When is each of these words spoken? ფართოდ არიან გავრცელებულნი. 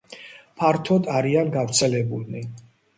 ფართოდ 0.61 1.11
არიან 1.19 1.55
გავრცელებულნი. 1.59 2.47